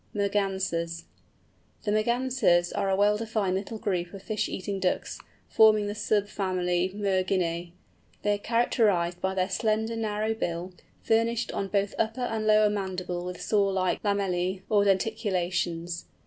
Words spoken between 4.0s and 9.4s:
of fish eating Ducks, forming the sub family Merginæ. They are characterised by